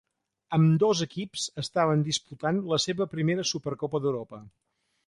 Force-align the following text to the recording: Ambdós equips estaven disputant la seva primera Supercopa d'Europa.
Ambdós 0.55 1.03
equips 1.05 1.43
estaven 1.65 2.03
disputant 2.09 2.63
la 2.73 2.81
seva 2.87 3.09
primera 3.15 3.47
Supercopa 3.53 4.05
d'Europa. 4.07 4.43